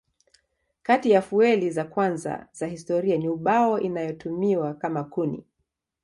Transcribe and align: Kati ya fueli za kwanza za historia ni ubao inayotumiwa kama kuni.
Kati 0.83 1.11
ya 1.11 1.21
fueli 1.21 1.71
za 1.71 1.83
kwanza 1.85 2.47
za 2.51 2.67
historia 2.67 3.17
ni 3.17 3.29
ubao 3.29 3.79
inayotumiwa 3.79 4.73
kama 4.73 5.03
kuni. 5.03 5.43